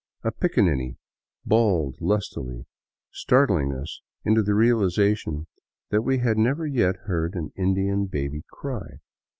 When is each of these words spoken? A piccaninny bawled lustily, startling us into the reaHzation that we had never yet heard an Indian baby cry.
A 0.23 0.31
piccaninny 0.31 0.97
bawled 1.45 1.97
lustily, 2.01 2.65
startling 3.11 3.71
us 3.71 4.01
into 4.25 4.41
the 4.41 4.53
reaHzation 4.53 5.45
that 5.91 6.01
we 6.01 6.17
had 6.17 6.39
never 6.39 6.65
yet 6.65 6.95
heard 7.05 7.35
an 7.35 7.53
Indian 7.55 8.07
baby 8.07 8.41
cry. 8.49 8.97